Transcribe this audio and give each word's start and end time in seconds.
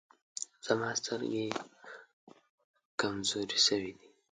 زما 0.65 0.89
سترګي 0.99 1.47
کمزوري 2.99 3.59
سوي 3.67 3.91
دی. 3.97 4.07